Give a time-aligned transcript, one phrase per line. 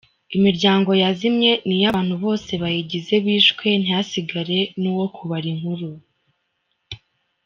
[0.37, 5.89] Imiryango yazimye ni iyo abantu bose bayigize bishwe ntihasigare n’uwo kubara inkuru.